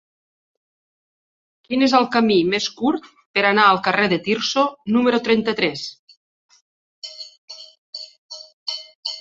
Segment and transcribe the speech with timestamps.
[1.67, 3.05] Quin és el camí més curt
[3.37, 4.65] per anar al carrer de Tirso
[4.97, 5.87] número trenta-tres?